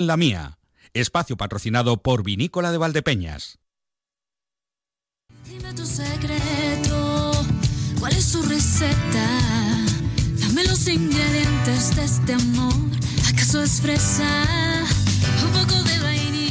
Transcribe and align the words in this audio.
La 0.00 0.16
mía. 0.16 0.58
Espacio 0.94 1.36
patrocinado 1.36 1.98
por 1.98 2.22
Vinícola 2.22 2.72
de 2.72 2.78
Valdepeñas. 2.78 3.58
Dime 5.44 5.74
tu 5.74 5.84
secreto, 5.84 7.32
¿cuál 7.98 8.14
es 8.14 8.24
su 8.24 8.40
receta? 8.40 9.28
Dame 10.40 10.64
los 10.64 10.88
ingredientes 10.88 11.94
de 11.96 12.04
este 12.04 12.32
amor. 12.32 12.72
¿Acaso 13.30 13.62
es 13.62 13.82
fresa? 13.82 14.86
Un 15.44 15.52
poco 15.52 15.82
de. 15.82 15.99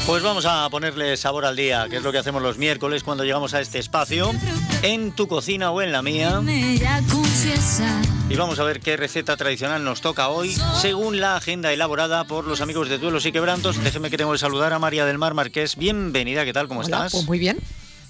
Pues 0.10 0.24
vamos 0.24 0.48
a 0.48 0.68
ponerle 0.72 1.16
sabor 1.18 1.46
al 1.46 1.56
día, 1.56 1.86
que 1.88 1.98
es 1.98 2.02
lo 2.02 2.12
que 2.12 2.18
hacemos 2.18 2.42
los 2.42 2.58
miércoles 2.58 3.04
cuando 3.04 3.24
llegamos 3.26 3.54
a 3.54 3.62
este 3.62 3.78
espacio, 3.78 4.32
en 4.82 5.12
tu 5.12 5.28
cocina 5.28 5.70
o 5.70 5.84
en 5.84 5.92
la 5.92 6.02
mía. 6.02 6.42
Y 8.28 8.36
vamos 8.36 8.58
a 8.58 8.64
ver 8.64 8.80
qué 8.80 8.98
receta 8.98 9.38
tradicional 9.38 9.84
nos 9.84 10.02
toca 10.02 10.30
hoy, 10.30 10.58
según 10.82 11.20
la 11.20 11.36
agenda 11.36 11.72
elaborada 11.72 12.24
por 12.24 12.48
los 12.48 12.60
amigos 12.60 12.90
de 12.90 12.98
Duelos 12.98 13.28
y 13.28 13.32
Quebrantos. 13.32 13.84
Déjeme 13.84 14.10
que 14.10 14.18
tengo 14.18 14.32
que 14.32 14.40
saludar 14.40 14.74
a 14.74 14.80
María 14.80 15.06
del 15.06 15.20
Mar 15.20 15.36
Marqués. 15.36 15.76
Bienvenida, 15.76 16.44
¿qué 16.44 16.54
tal? 16.54 16.68
¿Cómo 16.68 16.80
Hola, 16.80 17.06
estás? 17.06 17.12
pues 17.12 17.28
muy 17.28 17.38
bien. 17.38 17.60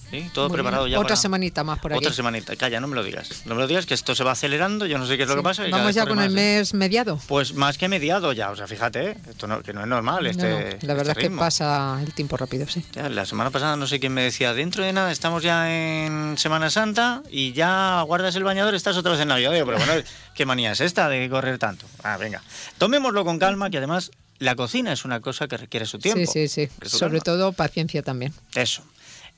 ¿Sí? 0.09 0.29
¿Todo 0.33 0.49
preparado 0.49 0.87
ya? 0.87 0.97
Otra 0.97 1.09
para- 1.09 1.15
semanita 1.17 1.63
más 1.63 1.79
por 1.79 1.93
aquí. 1.93 1.99
Otra 1.99 2.13
semanita. 2.13 2.55
Calla, 2.55 2.79
no 2.79 2.87
me 2.87 2.95
lo 2.95 3.03
digas. 3.03 3.43
No 3.45 3.55
me 3.55 3.61
lo 3.61 3.67
digas, 3.67 3.85
que 3.85 3.93
esto 3.93 4.15
se 4.15 4.23
va 4.23 4.31
acelerando, 4.31 4.85
yo 4.85 4.97
no 4.97 5.05
sé 5.05 5.17
qué 5.17 5.23
es 5.23 5.29
lo 5.29 5.35
que 5.35 5.43
pasa. 5.43 5.67
y 5.67 5.71
Vamos 5.71 5.93
ya 5.93 6.05
con 6.05 6.19
el 6.19 6.31
mes 6.31 6.73
mediado. 6.73 7.19
Pues 7.27 7.53
más 7.53 7.77
que 7.77 7.87
mediado 7.87 8.33
ya, 8.33 8.49
o 8.51 8.55
sea, 8.55 8.67
fíjate, 8.67 9.11
¿eh? 9.11 9.17
esto 9.29 9.47
no, 9.47 9.61
que 9.61 9.73
no 9.73 9.81
es 9.81 9.87
normal 9.87 10.23
No, 10.23 10.29
este 10.29 10.49
no, 10.49 10.87
la 10.87 10.93
verdad 10.93 11.11
este 11.17 11.25
es 11.25 11.29
que 11.31 11.37
pasa 11.37 11.99
el 12.01 12.13
tiempo 12.13 12.37
rápido, 12.37 12.67
sí. 12.67 12.83
Ya, 12.93 13.09
la 13.09 13.25
semana 13.25 13.51
pasada 13.51 13.75
no 13.75 13.87
sé 13.87 13.99
quién 13.99 14.13
me 14.13 14.23
decía, 14.23 14.53
dentro 14.53 14.83
de 14.83 14.93
nada 14.93 15.11
estamos 15.11 15.43
ya 15.43 15.69
en 15.71 16.37
Semana 16.37 16.69
Santa 16.69 17.21
y 17.29 17.53
ya 17.53 18.01
guardas 18.01 18.35
el 18.35 18.43
bañador, 18.43 18.75
estás 18.75 18.97
otra 18.97 19.11
vez 19.11 19.21
en 19.21 19.27
Navidad. 19.27 19.51
Pero 19.51 19.65
bueno, 19.77 19.93
¿qué 20.35 20.45
manía 20.45 20.71
es 20.71 20.81
esta 20.81 21.07
de 21.09 21.29
correr 21.29 21.57
tanto? 21.59 21.85
Ah, 22.03 22.17
venga. 22.17 22.41
Tomémoslo 22.77 23.23
con 23.25 23.37
calma, 23.39 23.69
que 23.69 23.77
además 23.77 24.11
la 24.39 24.55
cocina 24.55 24.93
es 24.93 25.05
una 25.05 25.19
cosa 25.19 25.47
que 25.47 25.57
requiere 25.57 25.85
su 25.85 25.99
tiempo. 25.99 26.31
Sí, 26.31 26.47
sí, 26.47 26.67
sí. 26.67 26.87
Sobre 26.87 27.19
calma. 27.19 27.23
todo 27.23 27.51
paciencia 27.53 28.01
también. 28.01 28.33
Eso. 28.55 28.83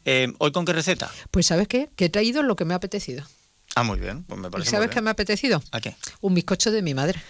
Eh, 0.05 0.31
¿Hoy 0.39 0.51
con 0.51 0.65
qué 0.65 0.73
receta? 0.73 1.09
Pues 1.31 1.45
¿sabes 1.47 1.67
qué? 1.67 1.89
Que 1.95 2.05
he 2.05 2.09
traído 2.09 2.43
lo 2.43 2.55
que 2.55 2.65
me 2.65 2.73
ha 2.73 2.77
apetecido. 2.77 3.23
Ah, 3.75 3.83
muy 3.83 3.99
bien, 3.99 4.23
pues 4.23 4.39
me 4.39 4.47
¿Y 4.47 4.51
parece 4.51 4.69
sabes 4.71 4.87
muy 4.87 4.93
qué 4.95 5.01
me 5.01 5.09
ha 5.09 5.13
apetecido? 5.13 5.61
¿A 5.71 5.79
qué? 5.79 5.95
Un 6.21 6.33
bizcocho 6.33 6.71
de 6.71 6.81
mi 6.81 6.93
madre. 6.93 7.21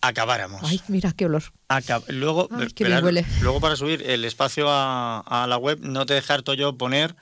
Acabáramos. 0.00 0.60
Ay, 0.64 0.80
mira 0.88 1.12
qué 1.12 1.26
olor. 1.26 1.44
Acab- 1.68 2.04
luego, 2.08 2.48
Ay, 2.50 2.68
qué 2.72 2.84
bien 2.84 2.96
verás, 2.96 3.04
huele. 3.04 3.26
luego 3.40 3.60
para 3.60 3.76
subir 3.76 4.02
el 4.02 4.24
espacio 4.24 4.66
a, 4.68 5.20
a 5.20 5.46
la 5.46 5.56
web 5.58 5.78
no 5.80 6.04
te 6.06 6.14
dejar 6.14 6.42
yo 6.54 6.76
poner 6.76 7.14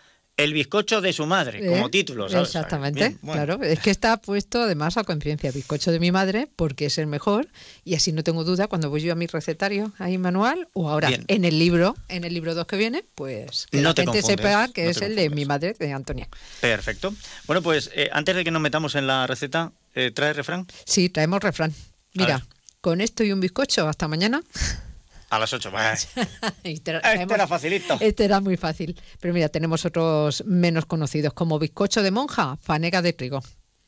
el 0.43 0.53
bizcocho 0.53 1.01
de 1.01 1.13
su 1.13 1.27
madre 1.27 1.65
como 1.67 1.87
¿Eh? 1.87 1.91
título, 1.91 2.29
¿sabes? 2.29 2.49
Exactamente, 2.49 3.01
Bien, 3.01 3.19
bueno. 3.23 3.45
claro. 3.45 3.63
Es 3.63 3.81
que 3.81 3.91
está 3.91 4.17
puesto 4.17 4.63
además 4.63 4.97
a 4.97 5.05
conciencia 5.05 5.51
bizcocho 5.51 5.93
de 5.93 6.01
mi 6.01 6.11
madre 6.13 6.49
porque 6.57 6.87
es 6.87 6.99
el 6.99 7.07
mejor 7.07 7.49
y 7.85 7.95
así 7.95 8.13
no 8.13 8.23
tengo 8.25 8.45
duda 8.45 8.67
cuando 8.67 8.91
voy 8.91 9.01
yo 9.03 9.13
a 9.13 9.15
mi 9.17 9.27
recetario 9.27 9.93
ahí 9.99 10.19
manual 10.19 10.69
o 10.73 10.89
ahora 10.91 11.09
Bien. 11.09 11.25
en 11.29 11.45
el 11.45 11.59
libro, 11.59 11.97
en 12.09 12.25
el 12.25 12.35
libro 12.35 12.55
2 12.55 12.67
que 12.67 12.77
viene, 12.77 13.05
pues 13.15 13.67
que 13.71 13.79
No 13.79 13.91
la 13.91 13.95
te 13.95 14.03
gente 14.03 14.23
sepa 14.23 14.69
que 14.69 14.85
no 14.85 14.91
es 14.91 15.03
el 15.03 15.17
de 15.17 15.31
mi 15.31 15.45
madre, 15.45 15.75
de 15.79 15.93
Antonia. 15.93 16.29
Perfecto. 16.61 17.15
Bueno, 17.47 17.63
pues 17.63 17.91
eh, 17.95 18.09
antes 18.13 18.35
de 18.37 18.45
que 18.45 18.51
nos 18.51 18.63
metamos 18.63 18.95
en 18.95 19.07
la 19.07 19.27
receta, 19.27 19.73
eh, 19.95 20.11
¿trae 20.11 20.33
refrán? 20.33 20.67
Sí, 20.85 21.09
traemos 21.09 21.41
refrán. 21.43 21.75
Mira, 22.15 22.47
con 22.81 23.01
esto 23.01 23.25
y 23.25 23.33
un 23.33 23.41
bizcocho 23.41 23.89
hasta 23.89 24.09
mañana. 24.09 24.43
A 25.31 25.39
las 25.39 25.53
8. 25.53 25.71
Bah. 25.71 25.95
Y 26.65 26.81
tra- 26.81 27.01
Este 27.05 27.35
era 27.35 27.47
facilito. 27.47 27.97
Este 28.01 28.25
era 28.25 28.41
muy 28.41 28.57
fácil. 28.57 29.01
Pero 29.21 29.33
mira, 29.33 29.49
tenemos 29.49 29.85
otros 29.85 30.45
menos 30.47 30.87
conocidos, 30.87 31.33
como 31.33 31.59
bizcocho 31.59 32.03
de 32.03 32.11
monja, 32.11 32.57
fanega 32.61 33.01
de 33.01 33.13
trigo, 33.13 33.41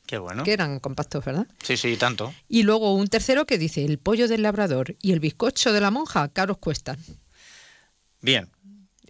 Qué 0.07 0.17
bueno. 0.17 0.43
que 0.43 0.53
eran 0.53 0.79
compactos, 0.79 1.23
¿verdad? 1.25 1.45
Sí, 1.61 1.75
sí, 1.77 1.95
tanto. 1.97 2.33
Y 2.47 2.63
luego 2.63 2.93
un 2.95 3.07
tercero 3.07 3.45
que 3.45 3.57
dice, 3.57 3.83
el 3.85 3.99
pollo 3.99 4.27
del 4.27 4.41
labrador 4.41 4.95
y 5.01 5.11
el 5.11 5.19
bizcocho 5.19 5.71
de 5.73 5.81
la 5.81 5.91
monja 5.91 6.29
caros 6.29 6.57
cuestan. 6.57 6.97
Bien. 8.21 8.49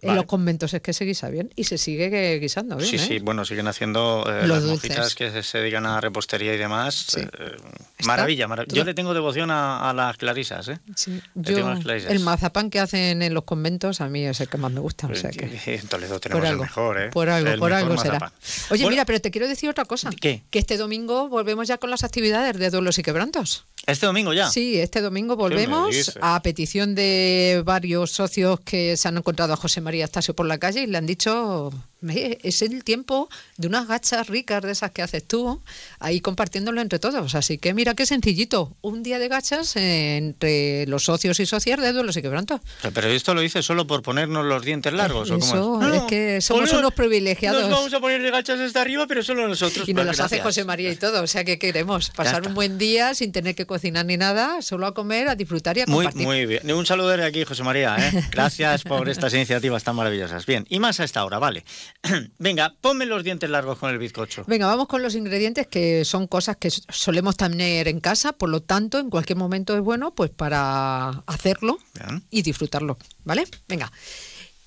En 0.02 0.08
Vale. 0.08 0.20
los 0.20 0.26
conventos 0.26 0.74
es 0.74 0.82
que 0.82 0.92
se 0.92 1.04
guisa 1.06 1.30
bien 1.30 1.50
y 1.56 1.64
se 1.64 1.78
sigue 1.78 2.38
guisando 2.38 2.76
bien. 2.76 2.90
Sí, 2.90 2.96
¿eh? 2.96 2.98
sí, 2.98 3.18
bueno, 3.20 3.44
siguen 3.44 3.68
haciendo 3.68 4.24
eh, 4.28 4.46
Los 4.46 4.62
las 4.62 4.70
mojitas 4.70 5.14
que 5.14 5.42
se, 5.42 5.58
dedican 5.58 5.86
a 5.86 6.00
repostería 6.00 6.52
y 6.52 6.58
demás. 6.58 7.06
Sí. 7.08 7.20
eh, 7.20 7.56
maravilla, 8.04 8.46
maravilla. 8.46 8.74
Yo 8.74 8.84
le 8.84 8.92
tengo 8.92 9.14
devoción 9.14 9.50
a, 9.50 9.88
a 9.88 9.94
las 9.94 10.16
clarisas, 10.18 10.68
¿eh? 10.68 10.78
Sí, 10.94 11.12
Le 11.12 11.22
Yo, 11.42 11.54
tengo 11.54 11.70
las 11.70 11.80
clarisas. 11.80 12.10
el 12.10 12.20
mazapán 12.20 12.68
que 12.68 12.80
hacen 12.80 13.22
en 13.22 13.32
los 13.32 13.44
conventos 13.44 14.00
a 14.02 14.08
mí 14.08 14.24
es 14.26 14.40
el 14.40 14.48
que 14.48 14.58
más 14.58 14.70
me 14.72 14.80
gusta. 14.80 15.06
O 15.06 15.14
sea 15.14 15.30
que, 15.30 15.58
En 15.64 15.86
Toledo 15.88 16.20
tenemos 16.20 16.42
por 16.42 16.52
el 16.52 16.58
mejor, 16.58 17.00
¿eh? 17.00 17.08
por 17.10 17.30
algo, 17.30 17.58
por 17.58 17.72
algo 17.72 17.96
será. 17.96 18.32
Oye, 18.70 18.82
Bueno, 18.82 18.90
mira, 18.90 19.04
pero 19.06 19.20
te 19.20 19.30
quiero 19.30 19.48
decir 19.48 19.70
otra 19.70 19.86
cosa. 19.86 20.10
¿Qué? 20.20 20.42
Que 20.50 20.58
este 20.58 20.76
domingo 20.76 21.28
volvemos 21.28 21.66
ya 21.66 21.78
con 21.78 21.90
las 21.90 22.04
actividades 22.04 22.58
de 22.58 22.70
duelos 22.70 22.98
y 22.98 23.02
quebrantos. 23.02 23.64
Este 23.86 24.06
domingo 24.06 24.32
ya. 24.32 24.50
Sí, 24.50 24.80
este 24.80 25.00
domingo 25.02 25.36
volvemos 25.36 26.18
a 26.20 26.40
petición 26.42 26.94
de 26.94 27.62
varios 27.64 28.10
socios 28.10 28.60
que 28.60 28.96
se 28.96 29.08
han 29.08 29.18
encontrado 29.18 29.52
a 29.52 29.56
José 29.56 29.80
María 29.84 30.04
Astasio 30.06 30.34
por 30.34 30.46
la 30.46 30.58
calle 30.58 30.82
y 30.82 30.86
le 30.86 30.98
han 30.98 31.06
dicho, 31.06 31.70
"Me, 31.93 31.93
es 32.42 32.62
el 32.62 32.84
tiempo 32.84 33.28
de 33.56 33.68
unas 33.68 33.86
gachas 33.88 34.28
ricas 34.28 34.62
de 34.62 34.72
esas 34.72 34.90
que 34.90 35.02
haces 35.02 35.24
tú, 35.24 35.60
ahí 35.98 36.20
compartiéndolo 36.20 36.80
entre 36.80 36.98
todos. 36.98 37.34
Así 37.34 37.58
que 37.58 37.74
mira 37.74 37.94
qué 37.94 38.06
sencillito, 38.06 38.76
un 38.82 39.02
día 39.02 39.18
de 39.18 39.28
gachas 39.28 39.74
entre 39.76 40.86
los 40.86 41.04
socios 41.04 41.40
y 41.40 41.46
socias 41.46 41.80
de 41.80 41.92
duelos 41.92 42.16
y 42.16 42.22
quebrantos. 42.22 42.60
Pero 42.92 43.08
esto 43.08 43.34
lo 43.34 43.40
dice 43.40 43.62
solo 43.62 43.86
por 43.86 44.02
ponernos 44.02 44.44
los 44.44 44.64
dientes 44.64 44.92
largos, 44.92 45.30
¿o 45.30 45.38
cómo 45.38 45.80
Eso, 45.80 45.82
es? 45.94 46.02
es 46.02 46.02
que 46.08 46.40
somos 46.40 46.62
ponemos- 46.70 46.78
unos 46.80 46.94
privilegiados. 46.94 47.62
Nos 47.62 47.70
vamos 47.70 47.94
a 47.94 48.00
ponerle 48.00 48.30
gachas 48.30 48.58
hasta 48.60 48.80
arriba, 48.80 49.06
pero 49.06 49.22
solo 49.22 49.46
nosotros. 49.48 49.88
Y 49.88 49.94
nos 49.94 50.04
Pues 50.04 50.18
las 50.18 50.26
hace. 50.26 50.40
José 50.40 50.64
María 50.64 50.90
y 50.90 50.96
todo, 50.96 51.22
o 51.22 51.26
sea 51.26 51.44
que 51.44 51.58
queremos 51.58 52.10
pasar 52.10 52.46
un 52.46 52.54
buen 52.54 52.78
día 52.78 53.14
sin 53.14 53.32
tener 53.32 53.54
que 53.54 53.66
cocinar 53.66 54.04
ni 54.06 54.16
nada, 54.16 54.62
solo 54.62 54.86
a 54.86 54.94
comer, 54.94 55.28
a 55.28 55.34
disfrutar 55.34 55.76
y 55.78 55.82
a 55.82 55.86
Muy, 55.86 56.04
compartir. 56.04 56.26
muy 56.26 56.46
bien. 56.46 56.70
Un 56.72 56.86
saludo 56.86 57.08
de 57.08 57.24
aquí, 57.24 57.44
José 57.44 57.62
María. 57.62 57.96
¿eh? 57.98 58.24
Gracias 58.30 58.82
por 58.82 59.08
estas 59.08 59.32
iniciativas 59.34 59.84
tan 59.84 59.96
maravillosas. 59.96 60.44
Bien, 60.46 60.66
y 60.68 60.78
más 60.80 61.00
a 61.00 61.04
esta 61.04 61.24
hora, 61.24 61.38
vale. 61.38 61.64
Venga, 62.38 62.74
ponme 62.80 63.06
los 63.06 63.24
dientes 63.24 63.48
largos 63.48 63.78
con 63.78 63.90
el 63.90 63.98
bizcocho. 63.98 64.44
Venga, 64.46 64.66
vamos 64.66 64.88
con 64.88 65.02
los 65.02 65.14
ingredientes 65.14 65.66
que 65.66 66.04
son 66.04 66.26
cosas 66.26 66.56
que 66.56 66.70
solemos 66.70 67.36
tener 67.36 67.88
en 67.88 68.00
casa, 68.00 68.32
por 68.34 68.50
lo 68.50 68.60
tanto, 68.62 68.98
en 68.98 69.08
cualquier 69.10 69.38
momento 69.38 69.74
es 69.74 69.80
bueno 69.80 70.14
pues 70.14 70.30
para 70.30 71.08
hacerlo 71.26 71.78
Bien. 71.94 72.22
y 72.30 72.42
disfrutarlo, 72.42 72.98
¿vale? 73.24 73.44
Venga. 73.68 73.90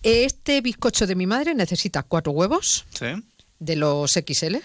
Este 0.03 0.61
bizcocho 0.61 1.05
de 1.05 1.15
mi 1.15 1.27
madre 1.27 1.53
necesita 1.53 2.03
cuatro 2.03 2.31
huevos 2.31 2.85
Sí. 2.93 3.07
de 3.59 3.75
los 3.75 4.13
XL, 4.13 4.57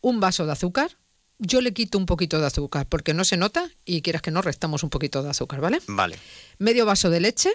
un 0.00 0.20
vaso 0.20 0.46
de 0.46 0.52
azúcar. 0.52 0.90
Yo 1.38 1.60
le 1.60 1.72
quito 1.72 1.98
un 1.98 2.06
poquito 2.06 2.40
de 2.40 2.46
azúcar 2.46 2.86
porque 2.88 3.14
no 3.14 3.24
se 3.24 3.36
nota 3.36 3.70
y 3.84 4.02
quieras 4.02 4.22
que 4.22 4.30
no 4.32 4.42
restamos 4.42 4.82
un 4.82 4.90
poquito 4.90 5.22
de 5.22 5.30
azúcar, 5.30 5.60
¿vale? 5.60 5.80
Vale. 5.86 6.18
medio 6.58 6.84
vaso 6.84 7.10
de 7.10 7.20
leche, 7.20 7.50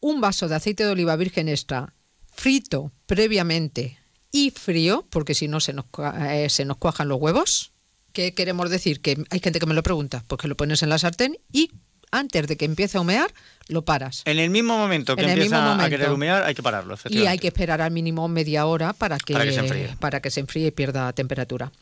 un 0.00 0.20
vaso 0.20 0.48
de 0.48 0.54
aceite 0.54 0.84
de 0.84 0.90
oliva 0.90 1.14
virgen 1.16 1.48
extra 1.48 1.92
frito 2.36 2.92
previamente 3.06 3.98
y 4.32 4.50
frío, 4.50 5.06
porque 5.10 5.34
si 5.34 5.48
no 5.48 5.60
se 5.60 5.72
nos, 5.72 5.86
eh, 6.20 6.48
se 6.50 6.64
nos 6.64 6.76
cuajan 6.76 7.08
los 7.08 7.20
huevos. 7.20 7.72
¿Qué 8.12 8.34
queremos 8.34 8.70
decir? 8.70 9.00
Que 9.00 9.22
hay 9.30 9.40
gente 9.40 9.58
que 9.58 9.66
me 9.66 9.74
lo 9.74 9.82
pregunta, 9.82 10.22
pues 10.26 10.40
que 10.40 10.48
lo 10.48 10.56
pones 10.56 10.82
en 10.82 10.88
la 10.90 10.98
sartén 10.98 11.36
y 11.52 11.70
antes 12.12 12.46
de 12.46 12.56
que 12.56 12.64
empiece 12.64 12.96
a 12.98 13.00
humear, 13.00 13.32
lo 13.68 13.84
paras. 13.84 14.22
En 14.26 14.38
el 14.38 14.48
mismo 14.48 14.78
momento 14.78 15.16
que 15.16 15.22
En 15.22 15.30
empieza 15.30 15.56
mismo 15.56 15.58
a 15.70 15.74
momento. 15.74 15.90
querer 15.90 16.10
humear, 16.12 16.44
hay 16.44 16.54
que 16.54 16.62
pararlo, 16.62 16.96
Y 17.10 17.26
hay 17.26 17.38
que 17.38 17.48
esperar 17.48 17.82
al 17.82 17.90
mínimo 17.90 18.26
media 18.28 18.66
hora 18.66 18.92
para 18.92 19.18
que, 19.18 19.32
Para 19.34 19.44
que 19.44 19.52
se 19.52 19.60
enfríe. 19.60 19.96
para 19.98 20.20
que 20.20 20.30
se 20.30 20.40
enfríe 20.40 20.68
y 20.68 20.70
pierda 20.70 21.12
temperatura. 21.12 21.72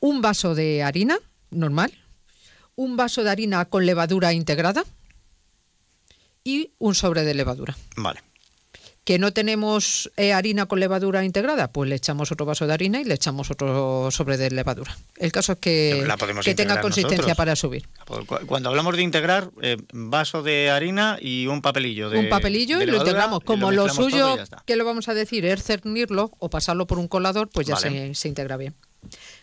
Un 0.00 0.22
vaso 0.22 0.54
de 0.54 0.82
harina 0.82 1.18
normal, 1.50 1.92
un 2.74 2.96
vaso 2.96 3.24
de 3.24 3.30
harina 3.30 3.64
con 3.66 3.86
levadura 3.86 4.32
integrada 4.32 4.84
y 6.44 6.70
un 6.78 6.94
sobre 6.94 7.24
de 7.24 7.34
levadura. 7.34 7.76
Vale. 7.96 8.22
¿Que 9.06 9.20
no 9.20 9.32
tenemos 9.32 10.10
eh, 10.16 10.32
harina 10.32 10.66
con 10.66 10.80
levadura 10.80 11.24
integrada? 11.24 11.70
Pues 11.70 11.88
le 11.88 11.94
echamos 11.94 12.32
otro 12.32 12.44
vaso 12.44 12.66
de 12.66 12.72
harina 12.74 13.00
y 13.00 13.04
le 13.04 13.14
echamos 13.14 13.52
otro 13.52 14.10
sobre 14.10 14.36
de 14.36 14.50
levadura. 14.50 14.98
El 15.16 15.30
caso 15.30 15.52
es 15.52 15.58
que, 15.60 16.04
que 16.42 16.54
tenga 16.56 16.80
consistencia 16.80 17.18
nosotros. 17.18 17.36
para 17.36 17.54
subir. 17.54 17.86
Cu- 18.04 18.44
Cuando 18.46 18.68
hablamos 18.68 18.96
de 18.96 19.02
integrar, 19.02 19.52
eh, 19.62 19.76
vaso 19.92 20.42
de 20.42 20.70
harina 20.70 21.18
y 21.20 21.46
un 21.46 21.62
papelillo. 21.62 22.10
De, 22.10 22.18
un 22.18 22.28
papelillo 22.28 22.78
de 22.78 22.84
y 22.84 22.88
lo 22.88 22.96
integramos. 22.96 23.44
Como 23.44 23.70
lo, 23.70 23.86
todo 23.86 23.94
suyo, 23.94 24.38
que 24.64 24.74
lo 24.74 24.84
vamos 24.84 25.08
a 25.08 25.14
decir, 25.14 25.44
es 25.46 25.62
cernirlo 25.62 26.32
o 26.40 26.50
pasarlo 26.50 26.88
por 26.88 26.98
un 26.98 27.06
colador, 27.06 27.48
pues 27.48 27.64
ya 27.68 27.74
Vale. 27.76 28.08
se, 28.08 28.14
se 28.16 28.26
integra 28.28 28.56
bien. 28.56 28.74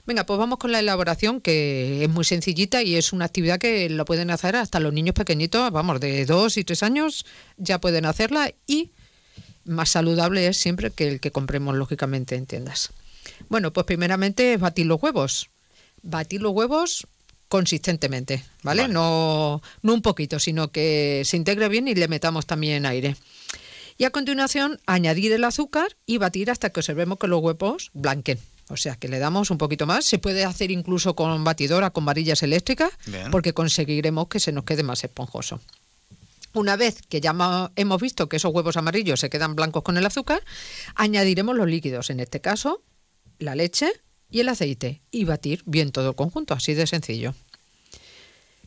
Venga, 0.05 0.25
pues 0.25 0.37
vamos 0.37 0.59
con 0.59 0.73
la 0.73 0.79
elaboración, 0.79 1.39
que 1.39 2.03
es 2.03 2.09
muy 2.09 2.25
sencillita 2.25 2.83
y 2.83 2.95
es 2.97 3.13
una 3.13 3.23
actividad 3.23 3.59
que 3.59 3.89
lo 3.89 4.03
pueden 4.03 4.29
hacer 4.29 4.57
hasta 4.57 4.81
los 4.81 4.91
niños 4.91 5.15
pequeñitos, 5.15 5.71
vamos, 5.71 6.01
de 6.01 6.25
dos 6.25 6.57
y 6.57 6.65
tres 6.65 6.83
años, 6.83 7.25
ya 7.55 7.79
pueden 7.79 8.05
hacerla 8.05 8.51
y 8.67 8.91
más 9.65 9.89
saludable 9.89 10.47
es 10.47 10.57
siempre 10.57 10.91
que 10.91 11.07
el 11.07 11.19
que 11.19 11.31
compremos, 11.31 11.75
lógicamente, 11.75 12.35
en 12.35 12.45
tiendas. 12.45 12.91
Bueno, 13.49 13.71
pues 13.71 13.85
primeramente 13.85 14.57
batir 14.57 14.85
los 14.85 15.01
huevos. 15.01 15.49
Batir 16.01 16.41
los 16.41 16.53
huevos 16.53 17.07
consistentemente, 17.47 18.43
¿vale? 18.63 18.83
Vale. 18.83 18.93
No, 18.93 19.61
no 19.81 19.93
un 19.93 20.01
poquito, 20.01 20.39
sino 20.39 20.71
que 20.71 21.21
se 21.25 21.37
integre 21.37 21.69
bien 21.69 21.87
y 21.87 21.95
le 21.95 22.07
metamos 22.07 22.45
también 22.45 22.85
aire. 22.85 23.15
Y 23.97 24.05
a 24.05 24.09
continuación 24.09 24.79
añadir 24.87 25.31
el 25.33 25.43
azúcar 25.43 25.95
y 26.05 26.17
batir 26.17 26.49
hasta 26.49 26.71
que 26.71 26.79
observemos 26.79 27.19
que 27.19 27.27
los 27.27 27.41
huevos 27.41 27.91
blanquen. 27.93 28.39
O 28.69 28.77
sea, 28.77 28.95
que 28.95 29.07
le 29.07 29.19
damos 29.19 29.51
un 29.51 29.57
poquito 29.57 29.85
más. 29.85 30.05
Se 30.05 30.17
puede 30.17 30.45
hacer 30.45 30.71
incluso 30.71 31.15
con 31.15 31.43
batidora, 31.43 31.91
con 31.91 32.05
varillas 32.05 32.41
eléctricas, 32.43 32.91
Bien. 33.05 33.29
porque 33.29 33.53
conseguiremos 33.53 34.27
que 34.27 34.39
se 34.39 34.51
nos 34.51 34.63
quede 34.63 34.83
más 34.83 35.03
esponjoso. 35.03 35.59
Una 36.53 36.75
vez 36.75 37.01
que 37.09 37.19
ya 37.19 37.35
hemos 37.75 38.01
visto 38.01 38.29
que 38.29 38.37
esos 38.37 38.53
huevos 38.53 38.77
amarillos 38.77 39.19
se 39.19 39.29
quedan 39.29 39.55
blancos 39.55 39.83
con 39.83 39.97
el 39.97 40.05
azúcar, 40.05 40.43
añadiremos 40.95 41.55
los 41.55 41.67
líquidos, 41.67 42.09
en 42.09 42.19
este 42.19 42.41
caso 42.41 42.83
la 43.39 43.55
leche 43.55 43.91
y 44.29 44.39
el 44.39 44.49
aceite, 44.49 45.01
y 45.11 45.25
batir 45.25 45.63
bien 45.65 45.91
todo 45.91 46.09
el 46.09 46.15
conjunto, 46.15 46.53
así 46.53 46.73
de 46.73 46.87
sencillo. 46.87 47.35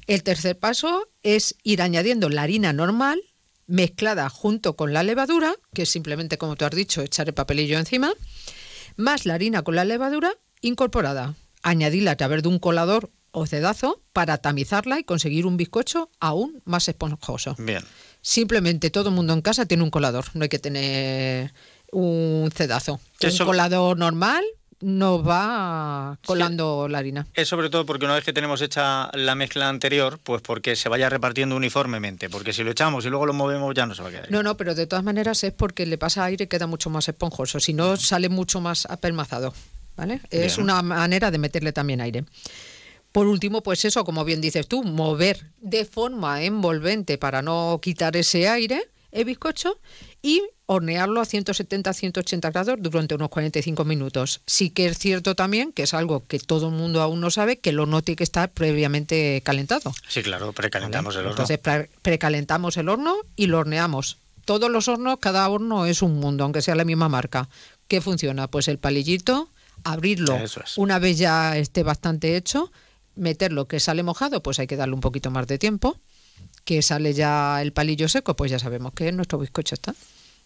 El 0.07 0.23
tercer 0.23 0.59
paso 0.59 1.09
es 1.23 1.57
ir 1.65 1.83
añadiendo 1.83 2.29
la 2.29 2.43
harina 2.43 2.73
normal 2.73 3.21
mezclada 3.67 4.29
junto 4.29 4.77
con 4.77 4.93
la 4.93 5.03
levadura, 5.03 5.55
que 5.75 5.83
es 5.83 5.91
simplemente, 5.91 6.39
como 6.39 6.57
tú 6.57 6.65
has 6.65 6.71
dicho, 6.71 7.03
echar 7.03 7.29
el 7.29 7.35
papelillo 7.35 7.79
encima, 7.79 8.13
más 8.97 9.27
la 9.27 9.35
harina 9.35 9.63
con 9.63 9.75
la 9.75 9.85
levadura 9.85 10.35
incorporada. 10.61 11.35
Añadirla 11.63 12.13
a 12.13 12.17
través 12.17 12.43
de 12.43 12.49
un 12.49 12.61
colador 12.61 13.11
o 13.37 13.47
cedazo 13.47 14.01
para 14.15 14.39
tamizarla 14.39 14.99
y 14.99 15.05
conseguir 15.05 15.45
un 15.45 15.59
bizcocho 15.59 16.09
aún 16.21 16.63
más 16.65 16.89
esponjoso. 16.89 17.55
Bien. 17.59 17.85
Simplemente 18.23 18.89
todo 18.91 19.11
el 19.11 19.15
mundo 19.15 19.35
en 19.35 19.43
casa 19.43 19.67
tiene 19.67 19.83
un 19.83 19.91
colador, 19.91 20.25
no 20.33 20.45
hay 20.45 20.49
que 20.49 20.59
tener 20.59 21.53
un 21.93 22.51
cedazo. 22.51 22.99
Un 23.23 23.47
colador 23.47 23.99
normal 23.99 24.43
nos 24.81 25.27
va 25.27 26.19
colando 26.25 26.89
la 26.89 26.97
harina. 26.97 27.27
Es 27.35 27.49
sobre 27.49 27.69
todo 27.69 27.85
porque 27.85 28.07
una 28.07 28.15
vez 28.15 28.25
que 28.25 28.33
tenemos 28.33 28.63
hecha 28.63 29.11
la 29.13 29.35
mezcla 29.35 29.69
anterior, 29.69 30.19
pues 30.23 30.41
porque 30.41 30.75
se 30.75 30.89
vaya 30.89 31.11
repartiendo 31.11 31.57
uniformemente, 31.57 32.31
porque 32.31 32.55
si 32.55 32.65
lo 32.65 32.71
echamos 32.71 33.05
y 33.05 33.11
luego 33.11 33.27
lo 33.27 33.35
movemos 33.35 33.75
ya 33.75 33.85
no 33.85 33.95
se 33.95 34.01
va 34.03 34.09
a 34.09 34.13
quedar. 34.13 34.31
No, 34.31 34.43
no, 34.43 34.57
pero 34.57 34.75
de 34.75 34.87
todas 34.87 35.05
maneras 35.05 35.45
es 35.45 35.53
porque 35.53 35.85
le 35.85 35.99
pasa 35.99 36.25
aire 36.25 36.45
y 36.45 36.49
queda 36.49 36.67
mucho 36.67 36.89
más 36.89 37.07
esponjoso, 37.07 37.61
si 37.61 37.75
no 37.75 37.99
sale 37.99 38.31
mucho 38.31 38.63
más 38.63 38.87
apelmazado. 38.87 39.53
¿vale? 39.97 40.21
Es 40.31 40.57
Bien. 40.57 40.65
una 40.65 40.83
manera 40.83 41.31
de 41.31 41.39
meterle 41.39 41.73
también 41.73 42.01
aire. 42.01 42.25
Por 43.17 43.29
último, 43.29 43.63
pues 43.63 43.83
eso, 43.87 44.05
como 44.05 44.27
bien 44.27 44.43
dices 44.43 44.69
tú, 44.69 44.83
mover 44.85 45.47
de 45.63 45.87
forma 45.87 46.43
envolvente 46.43 47.17
para 47.17 47.41
no 47.41 47.79
quitar 47.81 48.15
ese 48.15 48.47
aire 48.47 48.91
el 49.11 49.25
bizcocho 49.25 49.79
y 50.21 50.43
hornearlo 50.67 51.23
a 51.23 51.25
170-180 51.25 52.53
grados 52.53 52.77
durante 52.79 53.15
unos 53.15 53.31
45 53.31 53.87
minutos. 53.87 54.43
Sí 54.45 54.69
que 54.69 54.85
es 54.85 54.99
cierto 54.99 55.35
también, 55.35 55.73
que 55.73 55.85
es 55.85 55.95
algo 55.95 56.27
que 56.27 56.39
todo 56.41 56.69
el 56.69 56.75
mundo 56.75 57.01
aún 57.01 57.21
no 57.21 57.31
sabe, 57.31 57.59
que 57.59 57.71
el 57.71 57.79
horno 57.81 58.03
tiene 58.03 58.17
que 58.17 58.25
estar 58.25 58.51
previamente 58.51 59.41
calentado. 59.43 59.95
Sí, 60.09 60.23
claro, 60.23 60.53
precalentamos 60.53 61.15
el 61.15 61.21
horno. 61.21 61.31
Entonces 61.31 61.59
pre- 61.59 61.89
precalentamos 62.03 62.77
el 62.77 62.91
horno 62.91 63.17
y 63.35 63.47
lo 63.47 63.61
horneamos. 63.61 64.19
Todos 64.45 64.71
los 64.71 64.89
hornos, 64.89 65.17
cada 65.21 65.49
horno 65.49 65.87
es 65.87 66.03
un 66.03 66.21
mundo, 66.21 66.45
aunque 66.45 66.61
sea 66.61 66.75
la 66.75 66.85
misma 66.85 67.09
marca. 67.09 67.49
¿Qué 67.89 68.03
funciona? 68.03 68.49
Pues 68.49 68.69
el 68.69 68.77
palillito, 68.79 69.49
abrirlo 69.85 70.37
es. 70.37 70.77
una 70.77 70.99
vez 70.99 71.17
ya 71.17 71.57
esté 71.57 71.83
bastante 71.83 72.37
hecho, 72.37 72.71
meterlo 73.17 73.67
que 73.67 73.81
sale 73.81 74.03
mojado, 74.03 74.43
pues 74.43 74.59
hay 74.59 74.67
que 74.67 74.77
darle 74.77 74.95
un 74.95 75.01
poquito 75.01 75.31
más 75.31 75.47
de 75.47 75.59
tiempo. 75.59 75.99
Que 76.65 76.83
sale 76.83 77.15
ya 77.15 77.61
el 77.63 77.73
palillo 77.73 78.09
seco, 78.09 78.35
pues 78.37 78.51
ya 78.51 78.59
sabemos 78.59 78.93
que 78.93 79.11
nuestro 79.13 79.39
bizcocho 79.39 79.75
está. 79.75 79.95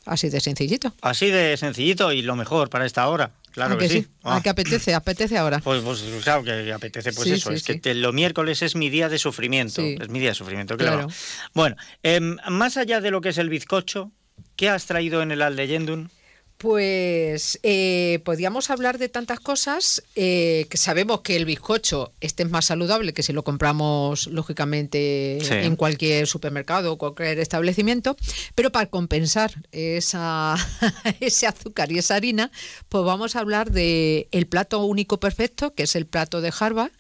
Así 0.07 0.29
de 0.31 0.41
sencillito. 0.41 0.95
Así 1.03 1.29
de 1.31 1.57
sencillito 1.57 2.13
y 2.13 2.23
lo 2.23 2.37
mejor 2.37 2.71
para 2.71 2.87
esta 2.87 3.07
hora. 3.09 3.33
Claro 3.53 3.75
¿A 3.75 3.79
que, 3.79 3.89
sí. 3.89 4.07
¿A 4.23 4.37
Ah. 4.37 4.41
que 4.43 4.49
apetece? 4.51 4.95
Apetece 4.95 5.37
ahora. 5.37 5.59
Pues, 5.61 5.83
pues 5.83 6.03
claro 6.23 6.43
que 6.45 6.73
apetece, 6.73 7.13
pues 7.13 7.29
Sí, 7.29 7.35
eso, 7.35 7.51
sí, 7.51 7.57
es 7.57 7.63
que 7.65 7.75
te- 7.75 7.95
lo 7.95 8.13
miércoles 8.13 8.63
es 8.63 8.77
mi 8.77 8.89
día 8.91 9.09
de 9.09 9.19
sufrimiento, 9.19 9.83
es 9.83 10.09
mi 10.09 10.21
día 10.21 10.31
de 10.31 10.35
sufrimiento, 10.35 10.77
¿qué 10.77 10.85
le 10.85 10.91
Claro. 10.91 11.09
Bueno, 11.55 11.77
em, 12.03 12.37
más 12.49 12.77
allá 12.77 13.01
de 13.01 13.11
lo 13.11 13.21
que 13.21 13.31
es 13.31 13.39
el 13.39 13.49
bizcocho, 13.51 14.11
¿qué 14.57 14.69
has 14.69 14.87
traído 14.87 15.21
en 15.23 15.33
el 15.33 15.43
Aldeyendun? 15.43 16.11
Pues 16.61 17.59
eh, 17.63 18.21
podríamos 18.23 18.69
hablar 18.69 18.99
de 18.99 19.09
tantas 19.09 19.41
cosas 19.41 20.03
eh, 20.15 20.67
que 20.69 20.77
sabemos 20.77 21.23
que 21.23 21.37
el 21.37 21.47
bizcocho 21.47 22.13
este 22.21 22.43
es 22.43 22.51
más 22.51 22.67
saludable 22.67 23.15
que 23.15 23.23
si 23.23 23.33
lo 23.33 23.45
compramos 23.45 24.27
lógicamente 24.27 25.39
Sí. 25.41 25.55
en 25.55 25.75
cualquier 25.77 26.27
supermercado 26.27 26.93
o 26.93 26.99
cualquier 26.99 27.39
establecimiento, 27.39 28.15
pero 28.55 28.71
para 28.71 28.91
compensar 28.91 29.53
esa, 29.73 30.55
ese 31.21 31.47
azúcar 31.47 31.91
y 31.93 31.99
esa 31.99 32.17
harina, 32.17 32.51
pues 32.91 33.05
vamos 33.05 33.37
a 33.37 33.41
hablar 33.41 33.71
de 33.71 34.29
el 34.31 34.47
plato 34.47 34.85
único 34.85 35.19
perfecto, 35.19 35.75
que 35.75 35.85
es 35.85 35.97
el 35.97 36.05
plato 36.05 36.43
de 36.43 36.53
Harvard, 36.61 36.93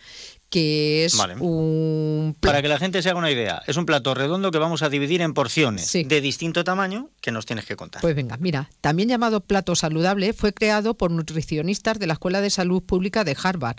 que 0.50 1.04
es 1.04 1.16
Vale. 1.16 1.36
un 1.38 2.34
plato 2.38 2.50
Para 2.52 2.60
que 2.62 2.68
la 2.68 2.78
gente 2.78 3.00
se 3.02 3.08
haga 3.08 3.18
una 3.18 3.30
idea, 3.30 3.62
es 3.66 3.76
un 3.76 3.86
plato 3.86 4.12
redondo 4.14 4.50
que 4.50 4.58
vamos 4.58 4.82
a 4.82 4.88
dividir 4.88 5.22
en 5.22 5.32
porciones 5.32 5.86
Sí. 5.86 6.02
de 6.04 6.20
distinto 6.20 6.64
tamaño 6.64 7.08
que 7.20 7.30
nos 7.30 7.46
tienes 7.46 7.64
que 7.64 7.76
contar. 7.76 8.02
Pues 8.02 8.14
venga, 8.16 8.36
mira, 8.38 8.68
también 8.80 9.08
llamado 9.08 9.40
plato 9.40 9.74
saludable, 9.76 10.32
fue 10.32 10.52
creado 10.52 10.94
por 10.94 11.10
nutricionistas 11.12 11.98
de 11.98 12.06
la 12.08 12.14
Escuela 12.14 12.40
de 12.40 12.50
Salud 12.50 12.82
Pública 12.82 13.24
de 13.24 13.36
Harvard 13.40 13.76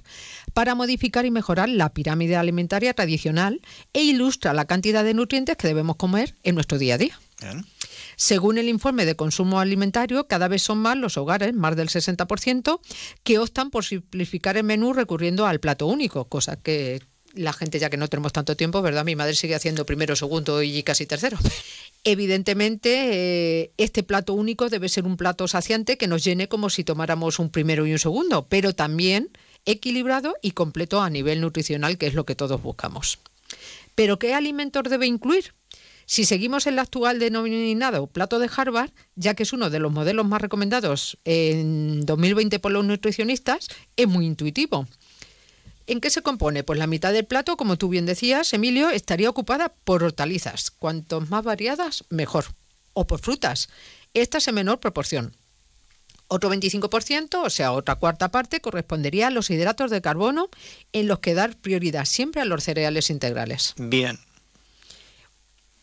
para 0.53 0.73
modificar 0.73 1.25
y 1.25 1.31
mejorar 1.31 1.69
la 1.69 1.89
pirámide 1.93 2.37
alimentaria 2.37 2.93
tradicional 2.93 3.61
e 3.93 4.01
ilustra 4.03 4.53
la 4.53 4.65
cantidad 4.65 5.03
de 5.03 5.13
nutrientes 5.13 5.57
que 5.57 5.67
debemos 5.67 5.97
comer 5.97 6.35
en 6.43 6.55
nuestro 6.55 6.77
día 6.77 6.95
a 6.95 6.97
día. 6.97 7.19
Bien. 7.41 7.65
Según 8.21 8.59
el 8.59 8.69
informe 8.69 9.07
de 9.07 9.15
consumo 9.15 9.59
alimentario, 9.59 10.27
cada 10.27 10.47
vez 10.47 10.61
son 10.61 10.77
más 10.77 10.95
los 10.95 11.17
hogares, 11.17 11.55
más 11.55 11.75
del 11.75 11.89
60%, 11.89 12.79
que 13.23 13.39
optan 13.39 13.71
por 13.71 13.83
simplificar 13.83 14.57
el 14.57 14.63
menú 14.63 14.93
recurriendo 14.93 15.47
al 15.47 15.59
plato 15.59 15.87
único, 15.87 16.25
cosa 16.25 16.55
que 16.55 17.01
la 17.33 17.51
gente, 17.51 17.79
ya 17.79 17.89
que 17.89 17.97
no 17.97 18.07
tenemos 18.09 18.31
tanto 18.31 18.55
tiempo, 18.55 18.83
¿verdad? 18.83 19.05
Mi 19.05 19.15
madre 19.15 19.33
sigue 19.33 19.55
haciendo 19.55 19.87
primero, 19.87 20.15
segundo 20.15 20.61
y 20.61 20.83
casi 20.83 21.07
tercero. 21.07 21.39
Evidentemente, 22.03 23.63
eh, 23.63 23.71
este 23.77 24.03
plato 24.03 24.35
único 24.35 24.69
debe 24.69 24.87
ser 24.87 25.05
un 25.05 25.17
plato 25.17 25.47
saciante 25.47 25.97
que 25.97 26.05
nos 26.05 26.23
llene 26.23 26.47
como 26.47 26.69
si 26.69 26.83
tomáramos 26.83 27.39
un 27.39 27.49
primero 27.49 27.87
y 27.87 27.91
un 27.91 27.97
segundo, 27.97 28.45
pero 28.47 28.75
también 28.75 29.29
equilibrado 29.65 30.35
y 30.43 30.51
completo 30.51 31.01
a 31.01 31.09
nivel 31.09 31.41
nutricional, 31.41 31.97
que 31.97 32.05
es 32.05 32.13
lo 32.13 32.27
que 32.27 32.35
todos 32.35 32.61
buscamos. 32.61 33.17
¿Pero 33.95 34.19
qué 34.19 34.35
alimentos 34.35 34.83
debe 34.83 35.07
incluir? 35.07 35.55
Si 36.11 36.25
seguimos 36.25 36.67
el 36.67 36.77
actual 36.77 37.19
denominado 37.19 38.05
plato 38.07 38.37
de 38.37 38.49
Harvard, 38.53 38.91
ya 39.15 39.33
que 39.33 39.43
es 39.43 39.53
uno 39.53 39.69
de 39.69 39.79
los 39.79 39.93
modelos 39.93 40.27
más 40.27 40.41
recomendados 40.41 41.17
en 41.23 42.05
2020 42.05 42.59
por 42.59 42.73
los 42.73 42.83
nutricionistas, 42.83 43.69
es 43.95 44.09
muy 44.09 44.25
intuitivo. 44.25 44.89
¿En 45.87 46.01
qué 46.01 46.09
se 46.09 46.21
compone? 46.21 46.65
Pues 46.65 46.77
la 46.77 46.85
mitad 46.85 47.13
del 47.13 47.23
plato, 47.23 47.55
como 47.55 47.77
tú 47.77 47.87
bien 47.87 48.05
decías, 48.05 48.51
Emilio, 48.51 48.89
estaría 48.89 49.29
ocupada 49.29 49.73
por 49.85 50.03
hortalizas. 50.03 50.69
Cuantos 50.69 51.29
más 51.29 51.45
variadas, 51.45 52.03
mejor. 52.09 52.43
O 52.91 53.07
por 53.07 53.21
frutas. 53.21 53.69
Estas 54.13 54.49
en 54.49 54.55
menor 54.55 54.81
proporción. 54.81 55.33
Otro 56.27 56.51
25%, 56.51 57.41
o 57.41 57.49
sea, 57.49 57.71
otra 57.71 57.95
cuarta 57.95 58.31
parte, 58.31 58.59
correspondería 58.59 59.27
a 59.27 59.31
los 59.31 59.49
hidratos 59.49 59.89
de 59.89 60.01
carbono, 60.01 60.49
en 60.91 61.07
los 61.07 61.19
que 61.19 61.35
dar 61.35 61.55
prioridad 61.55 62.03
siempre 62.03 62.41
a 62.41 62.45
los 62.45 62.65
cereales 62.65 63.09
integrales. 63.09 63.75
Bien. 63.77 64.19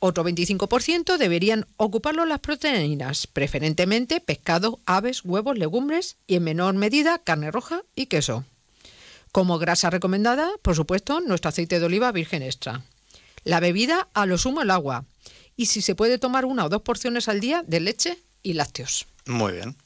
Otro 0.00 0.24
25% 0.24 1.18
deberían 1.18 1.66
ocuparlo 1.76 2.24
las 2.24 2.38
proteínas, 2.38 3.26
preferentemente 3.26 4.20
pescado, 4.20 4.78
aves, 4.86 5.24
huevos, 5.24 5.58
legumbres 5.58 6.16
y 6.26 6.36
en 6.36 6.44
menor 6.44 6.74
medida 6.74 7.18
carne 7.18 7.50
roja 7.50 7.82
y 7.96 8.06
queso. 8.06 8.44
Como 9.32 9.58
grasa 9.58 9.90
recomendada, 9.90 10.50
por 10.62 10.76
supuesto, 10.76 11.20
nuestro 11.20 11.48
aceite 11.48 11.80
de 11.80 11.86
oliva 11.86 12.12
virgen 12.12 12.42
extra. 12.42 12.82
La 13.42 13.60
bebida, 13.60 14.08
a 14.14 14.24
lo 14.26 14.38
sumo 14.38 14.62
el 14.62 14.70
agua. 14.70 15.04
Y 15.56 15.66
si 15.66 15.82
se 15.82 15.96
puede 15.96 16.18
tomar 16.18 16.44
una 16.44 16.64
o 16.64 16.68
dos 16.68 16.82
porciones 16.82 17.28
al 17.28 17.40
día 17.40 17.64
de 17.66 17.80
leche 17.80 18.18
y 18.44 18.52
lácteos. 18.52 19.06
Muy 19.26 19.52
bien. 19.52 19.76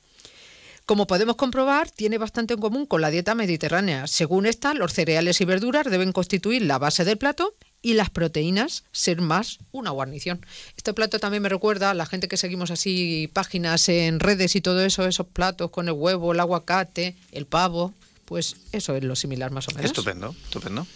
Como 0.85 1.07
podemos 1.07 1.37
comprobar, 1.37 1.91
tiene 1.91 2.19
bastante 2.19 2.55
en 2.55 2.61
común 2.61 2.87
con 2.87 3.01
la 3.01 3.11
dieta 3.11 3.35
mediterránea. 3.35 4.07
Según 4.07 4.45
esta, 4.45 4.75
los 4.75 4.93
cereales 4.93 5.41
y 5.41 5.47
verduras 5.47 5.87
deben 5.87 6.13
constituir 6.13 6.63
la 6.63 6.79
base 6.79 7.05
del 7.05 7.19
plato 7.19 7.55
y 7.83 7.95
las 7.95 8.11
proteínas 8.11 8.85
ser 8.93 9.21
más 9.21 9.59
una 9.73 9.91
guarnición. 9.91 10.45
Este 10.77 10.95
plato 10.95 11.19
también 11.19 11.43
me 11.43 11.49
recuerda 11.49 11.91
a 11.91 11.95
la 11.95 12.07
gente 12.07 12.29
que 12.29 12.37
seguimos 12.37 12.71
así 12.71 13.29
páginas 13.33 13.89
en 13.89 14.21
redes 14.21 14.57
y 14.57 14.61
todo 14.61 14.83
eso, 14.85 15.07
esos 15.07 15.27
platos 15.27 15.71
con 15.71 15.89
el 15.89 15.95
huevo, 15.95 16.33
el 16.33 16.41
aguacate, 16.41 17.17
el 17.33 17.47
pavo, 17.47 17.93
pues 18.25 18.57
eso 18.71 18.97
es 18.97 19.05
lo 19.05 19.17
similar 19.17 19.51
más 19.51 19.69
o 19.69 19.73
menos. 19.73 19.87
Estupendo, 19.87 20.35
estupendo. 20.45 20.87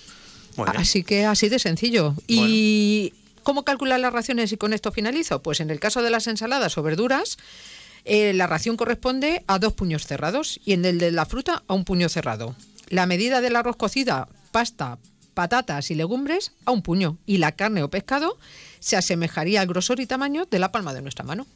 Muy 0.56 0.70
bien. 0.70 0.80
Así 0.80 1.02
que 1.02 1.26
así 1.26 1.48
de 1.48 1.58
sencillo. 1.58 2.14
¿Y 2.26 3.12
cómo 3.42 3.64
calcular 3.64 4.00
las 4.00 4.12
raciones? 4.12 4.52
Y 4.52 4.56
con 4.56 4.72
esto 4.72 4.92
finalizo. 4.92 5.42
Pues 5.42 5.60
en 5.60 5.70
el 5.70 5.80
caso 5.80 6.02
de 6.02 6.10
las 6.10 6.28
ensaladas 6.28 6.78
o 6.78 6.82
verduras, 6.82 7.36
eh, 8.04 8.32
la 8.32 8.46
ración 8.46 8.76
corresponde 8.76 9.42
a 9.48 9.58
dos 9.58 9.72
puños 9.72 10.06
cerrados 10.06 10.60
y 10.64 10.72
en 10.72 10.84
el 10.84 10.98
de 10.98 11.10
la 11.10 11.26
fruta 11.26 11.62
a 11.66 11.74
un 11.74 11.84
puño 11.84 12.08
cerrado. 12.08 12.54
La 12.88 13.04
medida 13.06 13.40
del 13.40 13.56
arroz 13.56 13.76
cocida, 13.76 14.28
pasta, 14.52 14.98
patatas 15.36 15.90
y 15.90 15.94
legumbres 15.94 16.52
a 16.64 16.70
un 16.70 16.80
puño 16.80 17.18
y 17.26 17.36
la 17.36 17.52
carne 17.52 17.82
o 17.82 17.90
pescado 17.90 18.38
se 18.80 18.96
asemejaría 18.96 19.60
al 19.60 19.66
grosor 19.66 20.00
y 20.00 20.06
tamaño 20.06 20.46
de 20.50 20.58
la 20.58 20.72
palma 20.72 20.94
de 20.94 21.02
nuestra 21.02 21.24
mano. 21.24 21.46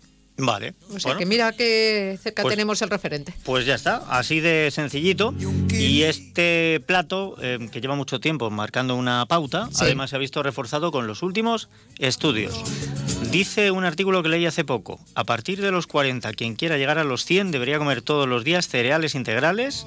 Vale. 0.43 0.75
O 0.89 0.99
sea 0.99 1.11
Bueno, 1.11 1.19
que 1.19 1.27
mira 1.27 1.53
que 1.53 2.19
cerca 2.23 2.43
pues- 2.43 2.53
tenemos 2.55 2.81
el 2.83 2.89
referente. 2.91 3.35
Pues 3.45 3.67
ya 3.67 3.75
está, 3.75 3.97
así 4.09 4.41
de 4.41 4.71
sencillito. 4.71 5.35
Y 5.71 6.03
este 6.03 6.83
plato, 6.87 7.37
eh, 7.43 7.59
que 7.71 7.81
lleva 7.81 7.95
mucho 7.95 8.21
tiempo 8.21 8.51
marcando 8.51 8.97
una 8.97 9.27
pauta, 9.27 9.69
Sí. 9.71 9.85
además 9.85 10.11
se 10.11 10.17
ha 10.17 10.19
visto 10.19 10.43
reforzado 10.43 10.93
con 10.93 11.07
los 11.07 11.23
últimos 11.23 11.69
estudios. 11.99 12.55
Dice 13.31 13.71
un 13.71 13.85
artículo 13.85 14.23
que 14.23 14.29
leí 14.31 14.47
hace 14.47 14.65
poco, 14.65 14.99
a 15.15 15.25
partir 15.25 15.61
de 15.61 15.71
los 15.73 15.87
40, 15.87 16.33
quien 16.33 16.55
quiera 16.57 16.79
llegar 16.79 16.99
a 16.99 17.05
los 17.05 17.25
100 17.27 17.51
debería 17.51 17.79
comer 17.79 18.01
todos 18.03 18.27
los 18.27 18.43
días 18.45 18.67
cereales 18.69 19.15
integrales, 19.15 19.85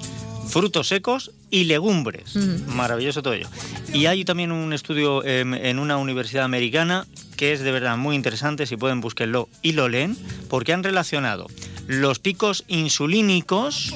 frutos 0.48 0.88
secos 0.88 1.30
y 1.50 1.64
legumbres. 1.64 2.36
Maravilloso 2.68 3.22
todo 3.22 3.34
ello. 3.34 3.48
Y 3.92 4.06
hay 4.06 4.24
también 4.24 4.52
un 4.52 4.72
estudio 4.72 5.24
en 5.24 5.78
una 5.78 5.96
universidad 5.96 6.44
americana 6.44 7.06
que 7.36 7.52
es 7.52 7.60
de 7.60 7.72
verdad 7.72 7.96
muy 7.96 8.14
interesante, 8.14 8.64
si 8.66 8.76
pueden 8.76 9.00
búsquenlo 9.00 9.48
y 9.62 9.72
lo 9.72 9.88
leen, 9.88 10.16
porque 10.48 10.72
han 10.72 10.84
relacionado 10.84 11.46
los 11.88 12.18
picos 12.20 12.64
insulínicos 12.68 13.92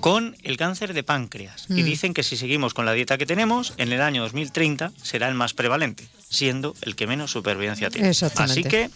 con 0.00 0.36
el 0.44 0.56
cáncer 0.56 0.94
de 0.94 1.02
páncreas. 1.02 1.66
Y 1.68 1.82
Mm. 1.82 1.84
dicen 1.84 2.14
que 2.14 2.22
si 2.22 2.36
seguimos 2.36 2.72
con 2.74 2.86
la 2.86 2.92
dieta 2.92 3.18
que 3.18 3.26
tenemos, 3.26 3.74
en 3.78 3.92
el 3.92 4.00
año 4.00 4.22
2030 4.22 4.92
será 5.02 5.28
el 5.28 5.34
más 5.34 5.54
prevalente, 5.54 6.06
siendo 6.28 6.74
el 6.82 6.94
que 6.96 7.06
menos 7.06 7.32
supervivencia 7.32 7.90
tiene. 7.90 8.08
Así 8.52 8.62
que 8.70 8.90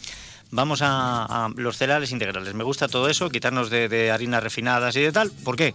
vamos 0.52 0.80
a, 0.82 1.24
a 1.46 1.48
los 1.56 1.76
cereales 1.76 2.12
integrales. 2.12 2.54
Me 2.54 2.64
gusta 2.64 2.86
todo 2.88 3.08
eso, 3.08 3.28
quitarnos 3.30 3.68
de, 3.68 3.88
de 3.88 4.10
harinas 4.12 4.42
refinadas 4.42 4.94
y 4.96 5.00
de 5.00 5.10
tal. 5.12 5.30
¿Por 5.30 5.56
qué? 5.56 5.74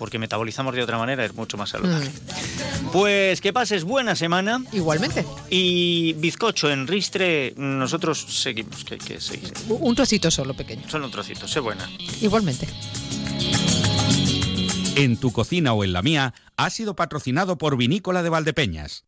Porque 0.00 0.18
metabolizamos 0.18 0.74
de 0.74 0.82
otra 0.82 0.96
manera, 0.96 1.26
es 1.26 1.34
mucho 1.34 1.58
más 1.58 1.68
saludable. 1.68 2.08
Mm. 2.08 2.86
Pues 2.90 3.42
que 3.42 3.52
pases 3.52 3.84
buena 3.84 4.16
semana 4.16 4.64
Igualmente. 4.72 5.26
y 5.50 6.14
bizcocho 6.14 6.70
en 6.70 6.86
ristre, 6.86 7.52
nosotros 7.58 8.24
seguimos, 8.28 8.82
que, 8.82 8.96
que 8.96 9.20
seguir. 9.20 9.52
Un 9.68 9.94
trocito 9.94 10.30
solo, 10.30 10.54
pequeño. 10.54 10.88
Solo 10.88 11.04
un 11.04 11.12
trocito, 11.12 11.46
sé 11.46 11.60
buena. 11.60 11.86
Igualmente. 12.22 12.66
En 14.96 15.18
tu 15.18 15.32
cocina 15.32 15.74
o 15.74 15.84
en 15.84 15.92
la 15.92 16.00
mía 16.00 16.32
ha 16.56 16.70
sido 16.70 16.96
patrocinado 16.96 17.58
por 17.58 17.76
Vinícola 17.76 18.22
de 18.22 18.30
Valdepeñas. 18.30 19.04